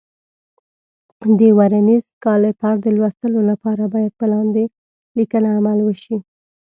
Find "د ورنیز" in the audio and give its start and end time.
1.39-2.05